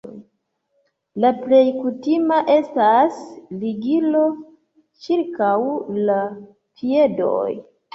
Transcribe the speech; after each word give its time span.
La 1.25 1.31
plej 1.41 1.59
kutima 1.83 2.41
estas 2.55 3.21
ligilo 3.63 4.27
ĉirkaŭ 5.07 5.55
la 6.11 6.23
piedoj. 6.53 7.51